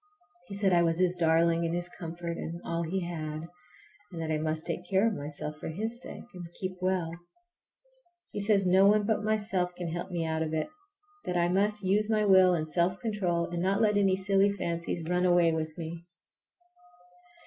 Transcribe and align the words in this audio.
He 0.47 0.55
said 0.55 0.73
I 0.73 0.81
was 0.81 0.97
his 0.97 1.15
darling 1.15 1.63
and 1.63 1.75
his 1.75 1.87
comfort 1.87 2.35
and 2.35 2.59
all 2.65 2.81
he 2.81 3.01
had, 3.01 3.43
and 4.11 4.19
that 4.19 4.31
I 4.31 4.39
must 4.39 4.65
take 4.65 4.89
care 4.89 5.05
of 5.05 5.13
myself 5.13 5.59
for 5.59 5.67
his 5.67 6.01
sake, 6.01 6.23
and 6.33 6.51
keep 6.59 6.71
well. 6.81 7.11
He 8.31 8.39
says 8.39 8.65
no 8.65 8.87
one 8.87 9.03
but 9.05 9.21
myself 9.23 9.75
can 9.75 9.89
help 9.89 10.09
me 10.09 10.25
out 10.25 10.41
of 10.41 10.55
it, 10.55 10.69
that 11.25 11.37
I 11.37 11.49
must 11.49 11.83
use 11.83 12.09
my 12.09 12.25
will 12.25 12.55
and 12.55 12.67
self 12.67 12.99
control 12.99 13.47
and 13.51 13.61
not 13.61 13.79
let 13.79 13.95
any 13.95 14.15
silly 14.15 14.51
fancies 14.51 15.07
run 15.07 15.23
away 15.23 15.51
with 15.53 15.77
me. 15.77 16.01